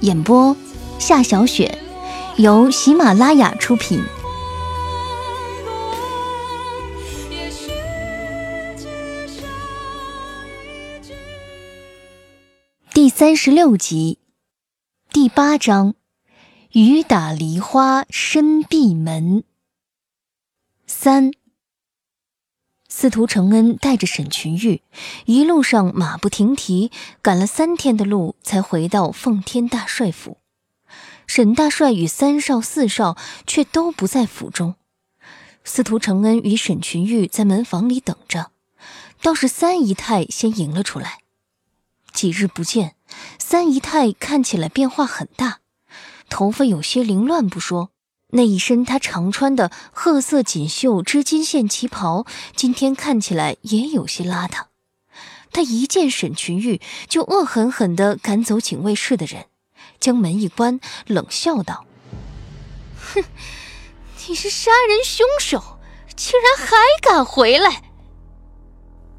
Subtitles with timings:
[0.00, 0.54] 演播：
[0.98, 1.78] 夏小雪，
[2.36, 4.02] 由喜马拉雅出品。
[12.92, 14.18] 第三十六集，
[15.12, 15.94] 第八章：
[16.72, 19.44] 雨打梨花深闭门。
[20.86, 21.32] 三。
[22.98, 24.80] 司徒承恩带着沈群玉，
[25.26, 30.38] 一路上马不停蹄，赶了三天的路，才回到奉天大帅府。
[31.26, 34.76] 沈大帅与三少、四少却都不在府中。
[35.62, 38.50] 司徒承恩与沈群玉在门房里等着，
[39.20, 41.18] 倒是三姨太先迎了出来。
[42.14, 42.94] 几日不见，
[43.38, 45.58] 三姨太看起来变化很大，
[46.30, 47.90] 头发有些凌乱不说。
[48.36, 54.66] 那一身她常穿的褐色锦绣织金线旗袍，今天看起来也有些邋遢。
[55.50, 59.46] 他一见沈群玉，就恶狠狠地赶走警卫室的人，
[59.98, 61.86] 将门一关，冷笑道
[63.14, 63.24] ：“哼，
[64.28, 65.78] 你是杀人凶手，
[66.14, 67.84] 竟然还敢回来！”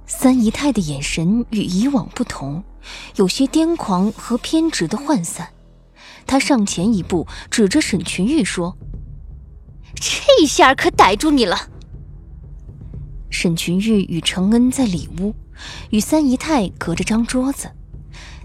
[0.05, 2.63] 三姨太的眼神与以往不同，
[3.15, 5.51] 有些癫狂和偏执的涣散。
[6.27, 8.77] 她上前一步，指着沈群玉说。
[9.99, 11.69] 这下可逮住你了！
[13.29, 15.33] 沈群玉与承恩在里屋，
[15.89, 17.69] 与三姨太隔着张桌子。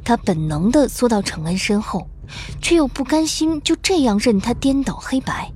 [0.04, 2.08] 他本能的缩到承恩身后，
[2.60, 5.52] 却又不甘心就这样任他颠倒黑白。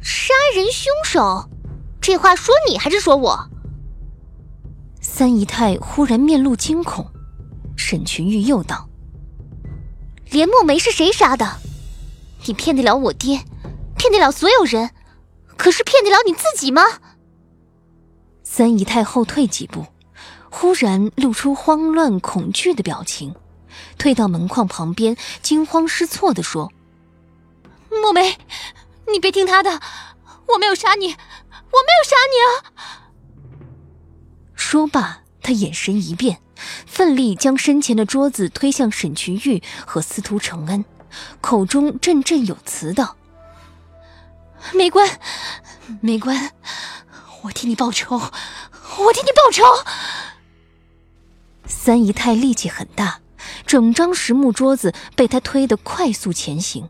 [0.00, 1.48] 杀人凶手，
[2.00, 3.50] 这话说你还是说我？
[5.00, 7.10] 三姨太忽然面露惊恐。
[7.76, 8.88] 沈群玉又道
[10.30, 11.58] ：“连墨梅是谁杀的？
[12.46, 13.40] 你骗得了我爹？”
[13.98, 14.90] 骗得了所有人，
[15.56, 16.82] 可是骗得了你自己吗？
[18.44, 19.86] 三姨太后退几步，
[20.48, 23.34] 忽然露出慌乱恐惧的表情，
[23.98, 26.72] 退到门框旁边，惊慌失措的说
[27.90, 28.38] ：“墨梅，
[29.12, 29.80] 你别听他的，
[30.46, 32.48] 我没有杀你，我没有杀你啊！”
[34.54, 36.40] 说罢，他眼神一变，
[36.86, 40.84] 奋力将身前的桌子推向沈群玉和司徒承恩，
[41.40, 43.17] 口中振振有词道。
[44.74, 45.18] 梅关，
[46.00, 46.52] 梅关，
[47.42, 49.64] 我替你报仇，我替你报仇。
[51.66, 53.20] 三姨太力气很大，
[53.66, 56.88] 整张实木桌子被他推得快速前行。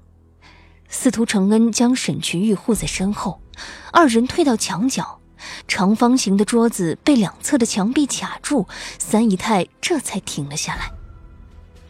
[0.89, 3.43] 司徒承恩将沈群玉护在身后，
[3.93, 5.21] 二人退到墙角，
[5.67, 8.67] 长方形的桌子被两侧的墙壁卡住，
[8.99, 10.91] 三姨太这才停了下来。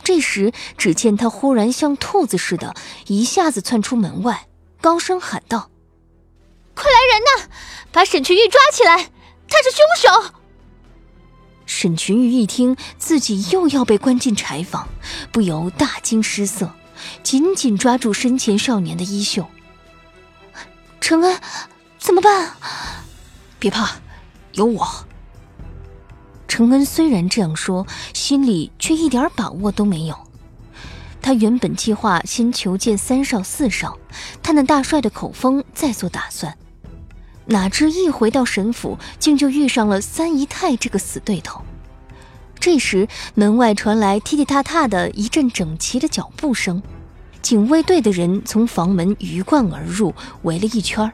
[0.03, 2.75] 这时，只见他忽然像兔子似的，
[3.06, 4.47] 一下子窜出门外，
[4.81, 5.71] 高声喊道。
[6.75, 7.55] 快来人呐！
[7.91, 9.11] 把沈群玉抓起来，
[9.49, 10.34] 他是凶手。
[11.66, 14.88] 沈群玉一听自己又要被关进柴房，
[15.33, 16.72] 不由大惊失色，
[17.22, 19.47] 紧紧抓住身前少年的衣袖。
[21.00, 21.41] 承恩，
[21.99, 22.55] 怎么办？
[23.59, 23.97] 别怕，
[24.53, 24.87] 有我。
[26.47, 30.17] 承恩虽然这样说，心里却一点把握都没有。
[31.20, 33.99] 他原本计划先求见三少、四少，
[34.49, 36.56] 探探大帅的口风，再做打算。
[37.45, 41.62] 哪知一回到沈府，竟就遇上了三姨太这个死对头。
[42.59, 46.83] 这时门外传来踢踢踏踏的一阵整齐的脚步声，
[47.43, 50.15] 警卫队的人从房门鱼贯而入，
[50.45, 51.12] 围了一圈。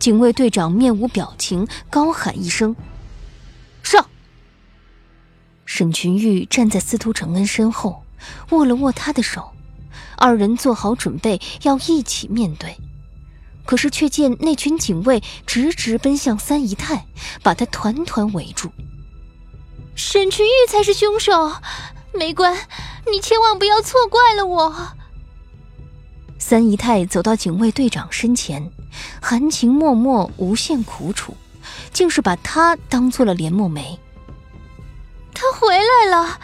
[0.00, 2.74] 警卫队长面无表情，高喊一声
[3.84, 4.04] ：“上！”
[5.64, 8.02] 沈群玉站在司徒承恩身后，
[8.50, 9.51] 握了握他的手，
[10.16, 12.76] 二人做好准备要一起面对。
[13.64, 17.06] 可是却见那群警卫直直奔向三姨太，
[17.42, 18.70] 把她团团围住。
[19.94, 21.52] 沈群玉才是凶手，
[22.12, 22.56] 梅官，
[23.10, 24.74] 你千万不要错怪了我。
[26.38, 28.72] 三姨太走到警卫队长身前，
[29.20, 31.36] 含情脉脉，无限苦楚，
[31.92, 33.96] 竟是把他当做了连墨梅。
[35.32, 36.40] 他回来了，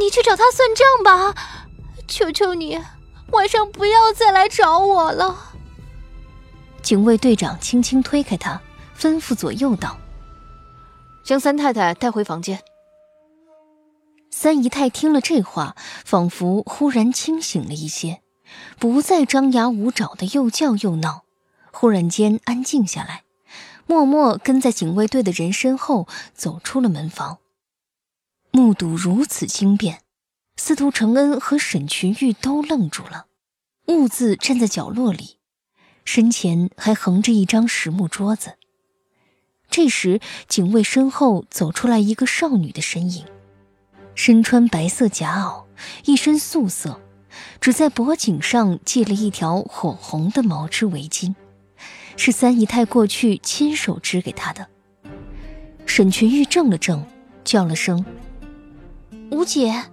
[0.00, 1.34] 你去找他算账吧，
[2.06, 2.78] 求求你，
[3.32, 5.54] 晚上不要再来找我了。
[6.82, 8.60] 警卫队长轻轻推开他，
[8.98, 9.98] 吩咐左右道
[11.24, 12.62] ：“将三太太带回房间。”
[14.30, 18.22] 三姨太听了这话，仿佛忽然清醒了一些。
[18.78, 21.24] 不再张牙舞爪的又叫又闹，
[21.70, 23.22] 忽然间安静下来，
[23.86, 27.38] 默默跟在警卫队的人身后走出了门房。
[28.50, 30.01] 目睹如此惊变，
[30.64, 33.26] 司徒承恩和沈群玉都愣住了，
[33.86, 35.38] 兀自站在角落里，
[36.04, 38.52] 身前还横着一张实木桌子。
[39.68, 43.24] 这时，警卫身后走出来一个少女的身影，
[44.14, 45.64] 身穿白色夹袄，
[46.04, 47.00] 一身素色。
[47.60, 51.34] 只在脖颈上系了一条火红的毛织围巾，
[52.16, 54.68] 是三姨太过去亲手织给她的。
[55.86, 57.04] 沈群玉怔了怔，
[57.42, 58.04] 叫了声
[59.32, 59.86] “吴姐”。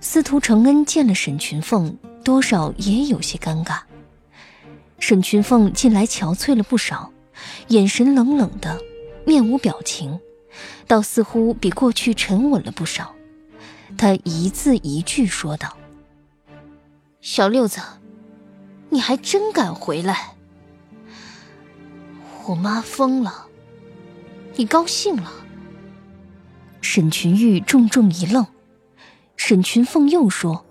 [0.00, 3.80] 司徒承恩见了沈群凤，多少也有些尴尬。
[5.00, 7.12] 沈群凤近来憔悴了不少，
[7.68, 8.80] 眼神冷冷的，
[9.26, 10.18] 面无表情，
[10.86, 13.14] 倒似乎比过去沉稳了不少。
[13.96, 15.76] 他一字一句说道
[17.20, 17.80] ：“小六子，
[18.90, 20.34] 你还真敢回来！
[22.46, 23.46] 我妈疯了，
[24.56, 25.32] 你高兴了？”
[26.80, 28.46] 沈群玉重重一愣，
[29.38, 30.66] 沈群凤又说：“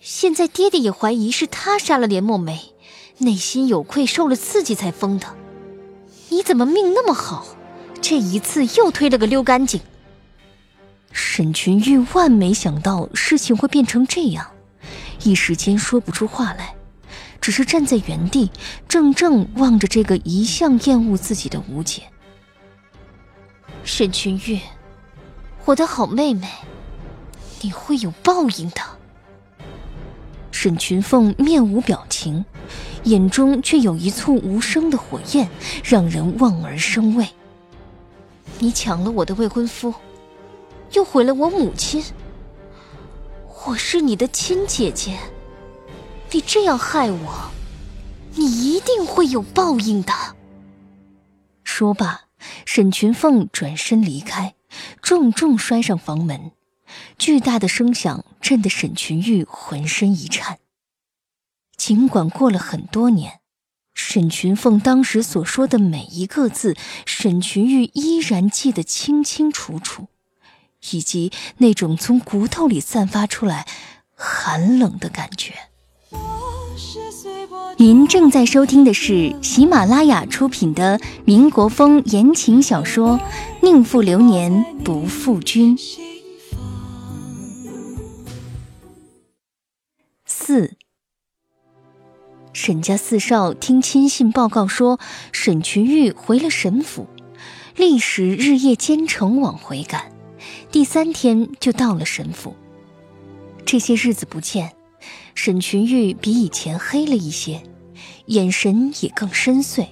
[0.00, 2.74] 现在爹爹也怀疑是他杀了连墨梅，
[3.18, 5.26] 内心有愧，受了刺激才疯的。
[6.30, 7.46] 你怎么命那么好，
[8.00, 9.80] 这一次又推了个溜干净？”
[11.12, 14.50] 沈群玉万没想到事情会变成这样，
[15.22, 16.74] 一时间说不出话来，
[17.40, 18.50] 只是站在原地，
[18.88, 22.02] 怔怔望着这个一向厌恶自己的吴姐。
[23.84, 24.58] 沈群玉，
[25.64, 26.48] 我的好妹妹，
[27.60, 28.80] 你会有报应的。
[30.50, 32.44] 沈群凤面无表情，
[33.04, 35.48] 眼中却有一簇无声的火焰，
[35.84, 37.28] 让人望而生畏。
[38.58, 39.92] 你抢了我的未婚夫。
[40.92, 42.02] 又毁了我母亲。
[43.66, 45.18] 我是你的亲姐姐，
[46.30, 47.50] 你这样害我，
[48.34, 50.12] 你一定会有报应的。
[51.64, 52.26] 说罢，
[52.64, 54.54] 沈群凤转身离开，
[55.02, 56.52] 重重摔上房门，
[57.18, 60.58] 巨大的声响震得沈群玉浑身一颤。
[61.76, 63.40] 尽管过了很多年，
[63.94, 70.08] 沈群凤当时所说的每一个字，沈群玉依然记得清清楚楚。
[70.92, 73.66] 以及那种从骨头里散发出来
[74.14, 75.54] 寒冷的感觉。
[77.78, 83.18] 您正在收听的是喜马拉雅出品的民国风言情小说
[83.62, 85.76] 《宁负流年不负君》
[90.56, 90.72] 四。
[92.54, 94.98] 沈家四少听亲信报告说，
[95.30, 97.06] 沈群玉回了沈府，
[97.76, 100.10] 历时日夜兼程往回赶。
[100.72, 102.56] 第三天就到了沈府。
[103.66, 104.72] 这些日子不见，
[105.34, 107.62] 沈群玉比以前黑了一些，
[108.26, 109.88] 眼神也更深邃，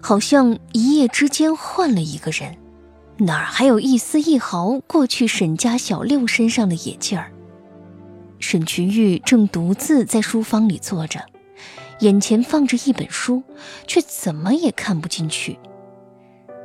[0.00, 2.58] 好像一夜之间换了一个人，
[3.18, 7.31] 哪儿还有一丝一毫过去沈家小六身上的野劲儿？
[8.42, 11.24] 沈群玉正独自在书房里坐着，
[12.00, 13.44] 眼前放着一本书，
[13.86, 15.58] 却怎么也看不进去。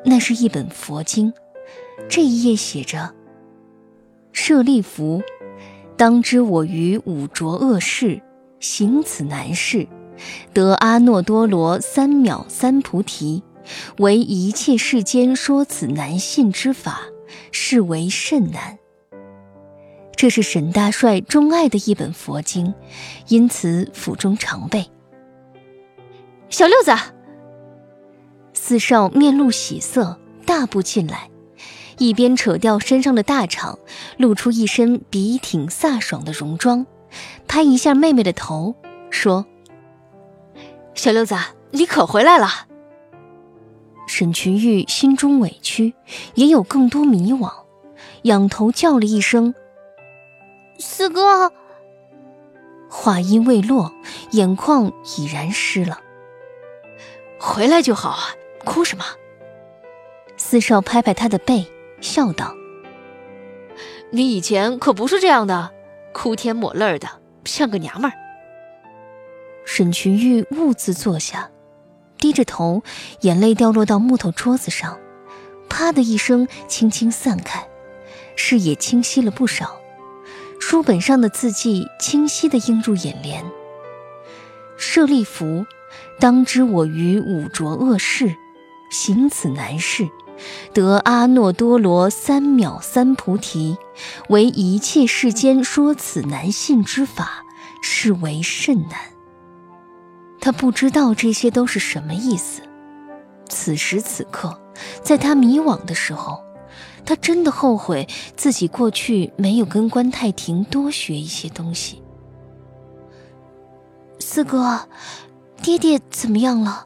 [0.04, 1.32] 那是一本佛经，
[2.10, 3.14] 这一页写着。
[4.34, 5.22] 舍利弗，
[5.96, 8.22] 当知我于五浊恶世
[8.60, 9.88] 行此难事，
[10.54, 13.44] 得阿耨多罗三藐三菩提，
[14.00, 17.02] 为一切世间说此难信之法，
[17.52, 18.80] 是为甚难。
[20.18, 22.74] 这是沈大帅钟爱的一本佛经，
[23.28, 24.90] 因此府中常备。
[26.50, 26.92] 小六子，
[28.52, 31.30] 四少面露喜色，大步进来。
[32.00, 33.78] 一边扯掉身上的大氅，
[34.18, 36.88] 露出一身笔挺飒爽的戎装，
[37.48, 38.76] 拍一下妹妹的头，
[39.12, 39.46] 说
[40.96, 41.36] ：“小六子，
[41.70, 42.48] 你可回来了。”
[44.08, 45.94] 沈群玉心中委屈，
[46.34, 47.52] 也有更多迷惘，
[48.24, 49.54] 仰头叫了一声
[50.78, 51.52] ：“四哥。”
[52.90, 53.94] 话音未落，
[54.32, 56.00] 眼眶已然湿了。
[57.40, 58.20] 回来就好啊，
[58.66, 59.04] 哭什么？
[60.38, 61.72] 四少拍拍他的背。
[62.00, 62.56] 笑道
[64.14, 65.74] ：“你以前可不是这样的，
[66.14, 67.08] 哭天抹泪的，
[67.44, 68.16] 像个娘们儿。”
[69.66, 71.50] 沈群玉兀自坐下，
[72.20, 72.84] 低着头，
[73.22, 75.00] 眼泪掉落到木头桌子上，
[75.68, 77.68] 啪的一声，轻轻散开，
[78.36, 79.82] 视野清晰了不少。
[80.70, 83.46] 书本上的字迹清晰地映入眼帘。
[84.76, 85.66] 舍利弗，
[86.20, 88.36] 当知我于五浊恶世，
[88.92, 90.10] 行此难事，
[90.74, 93.78] 得阿耨多罗三藐三菩提，
[94.28, 97.46] 为一切世间说此难信之法，
[97.82, 99.00] 是为甚难。
[100.42, 102.62] 他不知道这些都是什么意思。
[103.48, 104.60] 此时此刻，
[105.02, 106.44] 在他迷惘的时候，
[107.08, 112.04] 他真的后悔自己过去没有跟关太庭多学一些东西。
[114.20, 114.90] 四哥，
[115.64, 116.86] 爹爹怎么样了？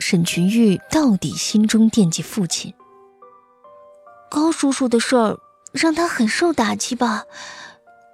[0.00, 2.72] 沈群玉到底心中惦记父亲。
[4.30, 5.38] 高叔叔的事儿
[5.72, 7.24] 让他很受打击吧，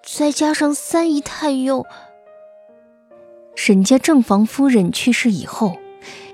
[0.04, 1.86] 再加上三姨太又……
[3.54, 5.78] 沈家正房夫人去世以后，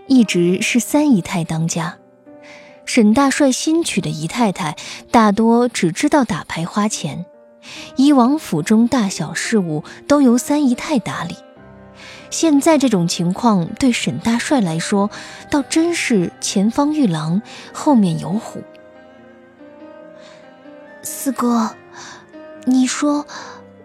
[0.06, 1.98] 一直是三姨太当家。
[2.92, 4.74] 沈大帅新娶的姨太太
[5.12, 7.24] 大多只知道打牌花钱，
[7.94, 11.36] 以往府中大小事务都由三姨太打理。
[12.30, 15.08] 现在这种情况对沈大帅来说，
[15.52, 17.42] 倒真是前方遇狼，
[17.72, 18.60] 后面有虎。
[21.00, 21.76] 四哥，
[22.64, 23.24] 你说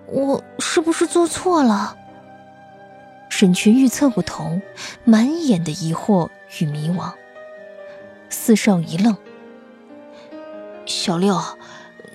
[0.08, 1.96] 我是不是做错了？
[3.30, 4.60] 沈群玉侧过头，
[5.04, 7.14] 满眼的疑惑与迷惘。
[8.30, 9.16] 四少一愣
[10.86, 11.40] ：“小六，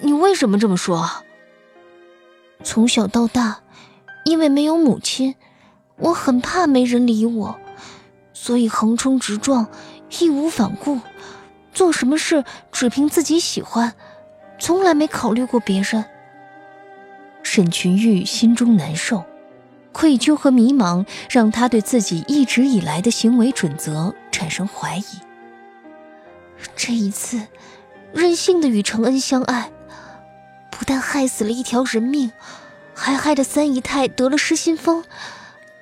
[0.01, 1.09] 你为什么这么说？
[2.63, 3.61] 从小到大，
[4.25, 5.35] 因为没有母亲，
[5.97, 7.59] 我很怕没人理我，
[8.33, 9.69] 所以横冲直撞，
[10.19, 11.01] 义无反顾，
[11.73, 13.95] 做什么事只凭自己喜欢，
[14.59, 16.05] 从来没考虑过别人。”
[17.43, 19.25] 沈群玉心中难受。
[19.93, 25.03] 愧疚和迷茫让他对自己一直以来的行为准则产生怀疑。
[26.77, 27.41] 这一次，
[28.13, 29.71] 任性的与承恩相爱，
[30.71, 32.33] 不但害死了一条人命，
[32.95, 35.05] 还害得三姨太得了失心疯，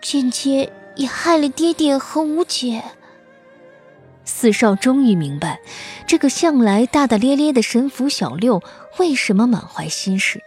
[0.00, 2.82] 间接也害了爹爹和五姐。
[4.24, 5.60] 四少终于明白，
[6.06, 8.62] 这个向来大大咧咧的神府小六
[8.98, 10.42] 为什么满怀心事。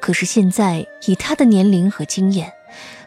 [0.00, 2.52] 可是现在，以他的年龄和经验，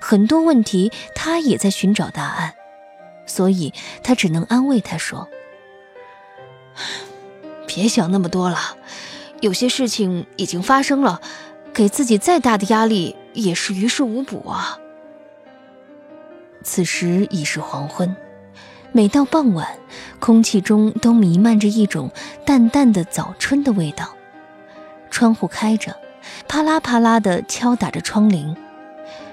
[0.01, 2.55] 很多问题他也在寻找答案，
[3.25, 5.29] 所以他只能安慰他说
[7.67, 8.57] ：“别想那么多了，
[9.41, 11.21] 有些事情已经发生了，
[11.73, 14.79] 给自己再大的压力也是于事无补啊。”
[16.63, 18.15] 此时已是黄昏，
[18.91, 19.79] 每到傍晚，
[20.19, 22.11] 空气中都弥漫着一种
[22.45, 24.09] 淡淡的早春的味道，
[25.09, 25.95] 窗户开着，
[26.47, 28.55] 啪啦啪啦地敲打着窗棂。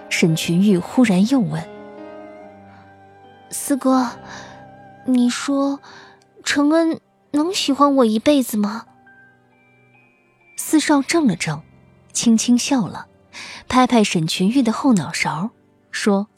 [0.08, 1.60] 沈群玉忽然又问
[3.50, 4.08] ：“四哥，
[5.04, 5.80] 你说，
[6.44, 7.00] 承恩
[7.36, 8.86] 能喜欢我一辈子吗？”
[10.58, 11.62] 四少怔了怔，
[12.12, 13.06] 轻轻笑了，
[13.68, 15.50] 拍拍沈群玉的后脑勺，
[15.90, 16.28] 说：“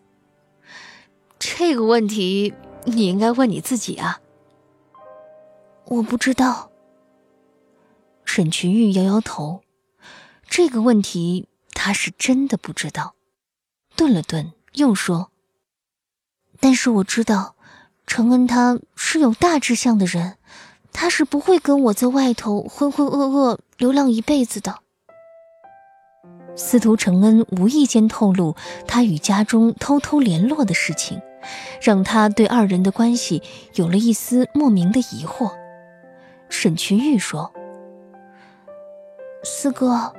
[1.38, 2.52] 这个问题
[2.84, 4.20] 你应该问你自己啊。”
[5.86, 6.70] 我不知道。
[8.24, 9.62] 沈群玉摇摇头，
[10.46, 13.14] 这个问题他是真的不知道。
[13.96, 15.30] 顿了顿，又说
[16.60, 17.56] ：“但是我知道，
[18.06, 20.36] 承恩他是有大志向的人，
[20.92, 24.76] 他是不会跟我在外头浑浑噩噩流浪一辈子的。”
[26.56, 31.20] 司徒承恩无意间透露他与家中偷偷联络的事情，
[31.80, 33.42] 让他对二人的关系
[33.74, 35.52] 有了一丝莫名的疑惑。
[36.48, 37.52] 沈群玉说
[39.44, 40.12] ：“四哥，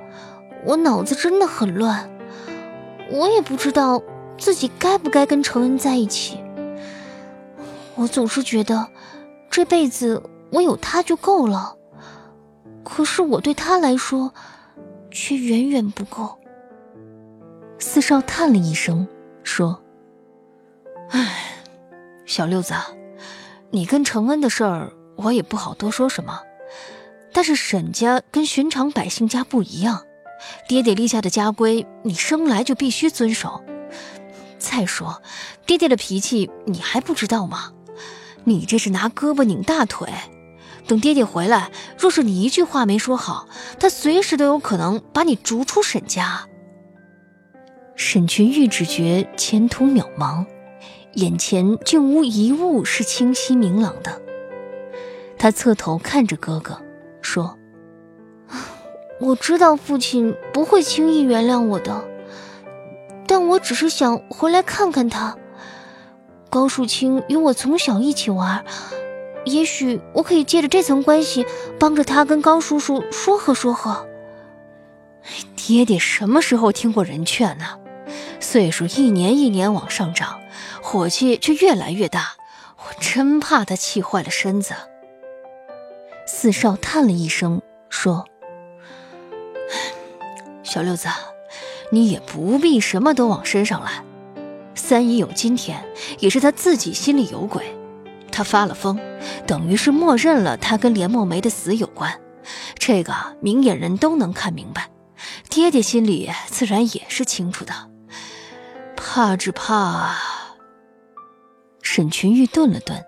[0.65, 2.09] 我脑子真的很乱。”
[3.11, 4.01] 我也不知道
[4.37, 6.37] 自己该不该跟承恩在一起。
[7.95, 8.87] 我总是觉得
[9.49, 10.21] 这辈子
[10.51, 11.75] 我有他就够了，
[12.83, 14.33] 可是我对他来说
[15.11, 16.39] 却远远不够。
[17.77, 19.07] 四少叹了一声，
[19.43, 19.81] 说
[21.11, 21.63] ：“唉，
[22.25, 22.73] 小六子，
[23.71, 26.41] 你跟承恩的事儿我也不好多说什么，
[27.31, 30.03] 但是沈家跟寻常百姓家不一样。”
[30.69, 33.61] 爹爹立下的家规，你生来就必须遵守。
[34.57, 35.21] 再说，
[35.65, 37.73] 爹爹的脾气你还不知道吗？
[38.45, 40.09] 你这是拿胳膊拧大腿。
[40.89, 41.69] 等爹爹回来，
[41.99, 43.47] 若是你一句话没说好，
[43.79, 46.47] 他随时都有可能把你逐出沈家。
[47.95, 50.47] 沈群玉只觉前途渺茫，
[51.13, 54.19] 眼前竟无一物是清晰明朗的。
[55.37, 56.81] 他侧头看着哥哥，
[57.21, 57.55] 说。
[59.21, 62.03] 我知道父亲不会轻易原谅我的，
[63.27, 65.37] 但我只是想回来看看他。
[66.49, 68.65] 高树清与我从小一起玩，
[69.45, 71.45] 也许我可以借着这层关系，
[71.79, 74.07] 帮着他跟高叔叔说和说和。
[75.55, 77.79] 爹爹什么时候听过人劝呢？
[78.39, 80.39] 岁数一年一年往上涨，
[80.81, 82.35] 火气却越来越大，
[82.77, 84.73] 我真怕他气坏了身子。
[86.25, 88.25] 四少叹了一声，说
[90.63, 91.07] ：“小六子，
[91.91, 94.05] 你也不必什么都往身上揽。
[94.73, 95.85] 三姨有今天，
[96.19, 97.75] 也是他自己心里有鬼。
[98.29, 98.99] 他发了疯，
[99.45, 102.19] 等于是默认了他跟连墨梅的死有关。
[102.75, 104.89] 这个明眼人都能看明白，
[105.49, 107.73] 爹爹心里自然也是清楚的。
[108.95, 110.15] 怕只怕……”
[111.81, 113.03] 沈群玉顿了顿，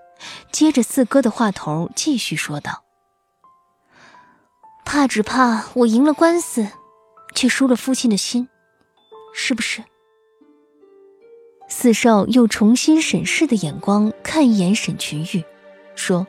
[0.51, 2.83] 接着四哥的话头继续说道
[4.83, 6.67] ：“怕只怕我赢了官司，
[7.35, 8.49] 却输了父亲的心，
[9.33, 9.83] 是不是？”
[11.73, 15.45] 四少又重新审视的眼光看一眼沈群玉，
[15.95, 16.27] 说：“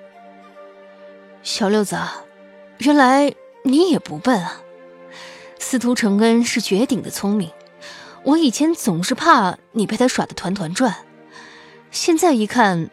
[1.42, 1.98] 小六子，
[2.78, 3.34] 原来
[3.64, 4.62] 你也不笨啊。
[5.58, 7.50] 司徒承恩是绝顶的聪明，
[8.22, 10.94] 我以前总是怕你被他耍得团团转，
[11.90, 12.88] 现在一看，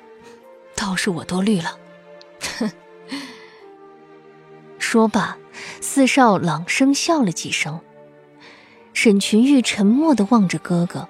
[0.75, 1.77] 倒是我多虑了。
[4.79, 5.37] ”。说罢，
[5.81, 7.79] 四少朗声笑了几声。
[8.93, 11.07] 沈群玉沉默地望着哥哥。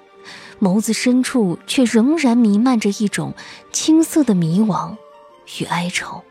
[0.60, 3.32] 眸子深处却仍然弥漫着一种
[3.72, 4.94] 青涩的迷惘
[5.58, 6.22] 与哀愁。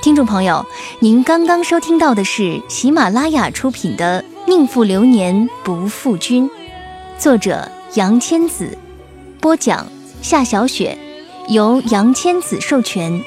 [0.00, 0.64] 听众朋友，
[1.00, 6.48] 您刚刚收听到的是喜马拉雅出品的《宁负流年不负君》，
[7.18, 8.78] 作者杨千子，
[9.40, 9.84] 播讲
[10.22, 10.96] 夏小雪，
[11.48, 13.20] 由杨千子授权。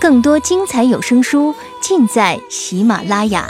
[0.00, 3.48] 更多精彩有声书尽在喜马拉雅。